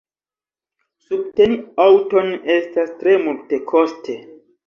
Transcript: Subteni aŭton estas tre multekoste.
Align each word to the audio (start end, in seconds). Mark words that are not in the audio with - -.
Subteni 1.09 1.57
aŭton 1.85 2.33
estas 2.55 2.91
tre 3.03 3.15
multekoste. 3.27 4.19